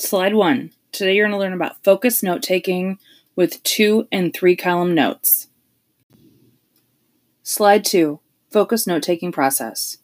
[0.00, 0.72] Slide 1.
[0.92, 2.98] Today you're going to learn about focus note taking
[3.36, 5.48] with two and three column notes.
[7.42, 8.18] Slide 2.
[8.50, 9.98] Focus note taking process.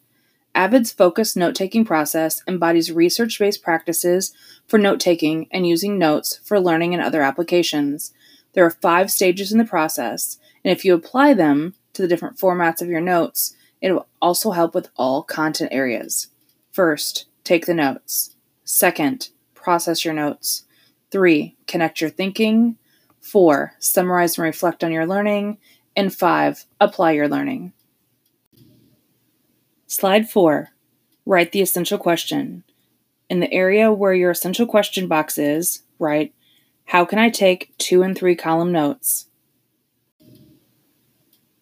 [0.53, 4.33] AVID's focus note taking process embodies research based practices
[4.67, 8.13] for note taking and using notes for learning and other applications.
[8.53, 12.37] There are five stages in the process, and if you apply them to the different
[12.37, 16.27] formats of your notes, it will also help with all content areas.
[16.71, 18.35] First, take the notes.
[18.63, 19.29] Second,
[19.67, 20.63] process your notes.
[21.11, 22.77] Three, connect your thinking.
[23.19, 25.57] Four, summarize and reflect on your learning.
[25.93, 27.73] And five, apply your learning.
[29.85, 30.69] Slide four,
[31.25, 32.63] write the essential question.
[33.29, 36.33] In the area where your essential question box is, write,
[36.85, 39.25] How can I take two and three column notes?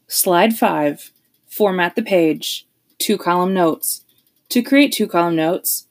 [0.05, 1.11] Slide 5.
[1.47, 2.67] Format the page.
[2.99, 4.05] Two column notes.
[4.49, 5.87] To create two column notes,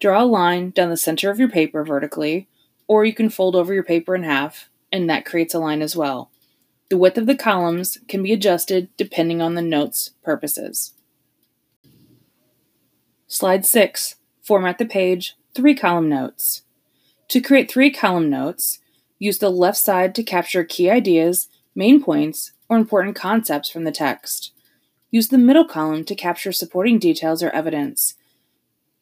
[0.00, 2.48] draw a line down the center of your paper vertically,
[2.86, 5.96] or you can fold over your paper in half, and that creates a line as
[5.96, 6.30] well.
[6.88, 10.94] The width of the columns can be adjusted depending on the note's purposes.
[13.26, 14.14] Slide 6.
[14.42, 16.62] Format the page, three column notes.
[17.28, 18.78] To create three column notes,
[19.18, 23.92] use the left side to capture key ideas, main points, or important concepts from the
[23.92, 24.52] text.
[25.10, 28.14] Use the middle column to capture supporting details or evidence.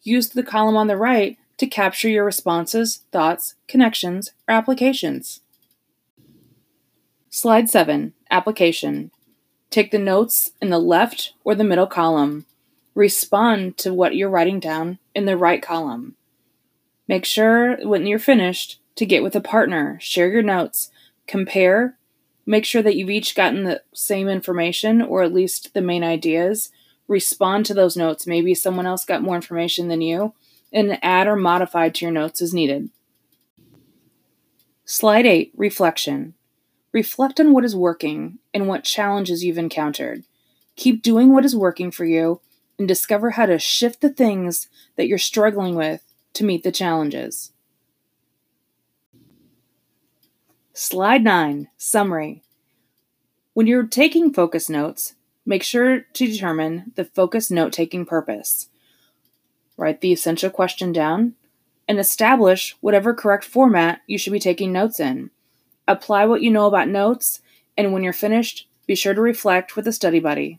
[0.07, 5.41] Use the column on the right to capture your responses, thoughts, connections, or applications.
[7.29, 9.11] Slide 7 Application.
[9.69, 12.47] Take the notes in the left or the middle column.
[12.95, 16.15] Respond to what you're writing down in the right column.
[17.09, 20.91] Make sure when you're finished to get with a partner, share your notes,
[21.27, 21.97] compare,
[22.47, 26.71] Make sure that you've each gotten the same information or at least the main ideas.
[27.09, 28.27] Respond to those notes.
[28.27, 30.35] Maybe someone else got more information than you,
[30.73, 32.91] and add or modify to your notes as needed.
[34.85, 36.35] Slide 8 Reflection.
[36.93, 40.25] Reflect on what is working and what challenges you've encountered.
[40.77, 42.41] Keep doing what is working for you
[42.79, 46.03] and discover how to shift the things that you're struggling with
[46.35, 47.53] to meet the challenges.
[50.73, 52.43] Slide 9 Summary.
[53.55, 55.15] When you're taking focus notes,
[55.47, 58.69] make sure to determine the focus note taking purpose.
[59.77, 61.35] Write the essential question down
[61.89, 65.31] and establish whatever correct format you should be taking notes in.
[65.87, 67.41] Apply what you know about notes,
[67.77, 70.59] and when you're finished, be sure to reflect with a study buddy.